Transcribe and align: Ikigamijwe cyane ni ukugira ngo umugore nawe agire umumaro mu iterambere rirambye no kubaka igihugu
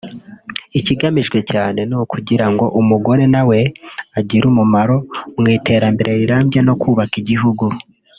Ikigamijwe 0.79 1.39
cyane 1.51 1.79
ni 1.89 1.95
ukugira 2.03 2.45
ngo 2.53 2.65
umugore 2.81 3.23
nawe 3.33 3.59
agire 4.19 4.43
umumaro 4.51 4.95
mu 5.39 5.45
iterambere 5.57 6.09
rirambye 6.19 6.59
no 6.67 6.73
kubaka 6.81 7.15
igihugu 7.23 7.65